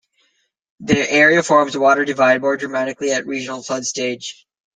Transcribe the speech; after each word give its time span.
The 0.79 0.97
area 1.11 1.43
forms 1.43 1.75
a 1.75 1.79
water 1.79 2.05
divide, 2.05 2.41
more 2.41 2.57
dramatically 2.57 3.11
at 3.11 3.27
regional 3.27 3.61
flood 3.61 3.85
stage. 3.85 4.47